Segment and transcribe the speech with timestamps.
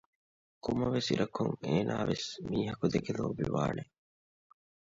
[0.63, 3.83] ކޮންމެވެސް އިރަކުން އޭނާވެސް މީހަކު ދެކެ ލޯބިވާނެ